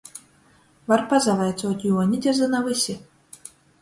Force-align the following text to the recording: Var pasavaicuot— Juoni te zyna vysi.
Var 0.91 1.03
pasavaicuot— 1.11 1.85
Juoni 1.91 2.23
te 2.27 2.33
zyna 2.39 2.63
vysi. 2.71 2.97